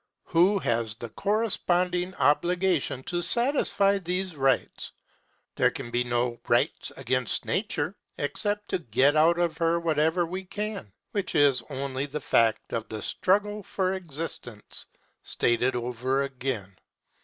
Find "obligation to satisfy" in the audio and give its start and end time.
2.15-3.99